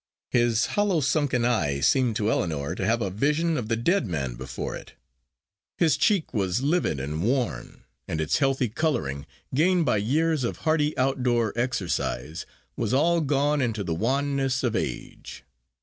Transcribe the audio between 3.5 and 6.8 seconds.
of the dead man before it. His cheek was